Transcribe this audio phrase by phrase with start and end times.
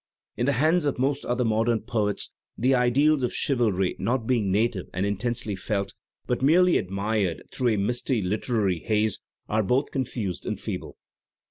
[0.35, 4.87] In the hands of most other modem poets the ideals of chivalry, not being native
[4.95, 5.93] and intensely felt,
[6.25, 10.97] but merely admired through a misty Eteraiy haze, are both confused and feeble.